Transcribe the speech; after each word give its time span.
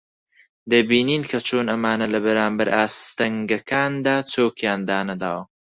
دەبینین 0.71 1.23
کە 1.29 1.39
چۆن 1.47 1.65
ئەمانە 1.71 2.07
لە 2.13 2.19
بەرانبەر 2.25 2.67
ئاستەنگەکاندا 2.75 4.15
چۆکیان 4.31 4.79
دانەداوە 4.89 5.43